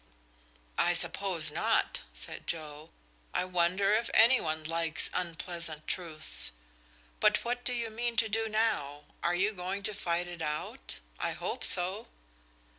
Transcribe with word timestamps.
"I 0.79 0.93
suppose 0.93 1.51
not," 1.51 2.01
said 2.11 2.47
Joe. 2.47 2.89
"I 3.35 3.45
wonder 3.45 3.91
if 3.91 4.09
any 4.15 4.41
one 4.41 4.63
likes 4.63 5.11
unpleasant 5.13 5.85
truths. 5.85 6.51
But 7.19 7.45
what 7.45 7.63
do 7.63 7.71
you 7.73 7.91
mean 7.91 8.15
to 8.15 8.27
do 8.27 8.49
now? 8.49 9.03
Are 9.21 9.35
you 9.35 9.53
going 9.53 9.83
to 9.83 9.93
fight 9.93 10.27
it 10.27 10.41
out? 10.41 10.97
I 11.19 11.33
hope 11.33 11.63
so!" 11.63 12.07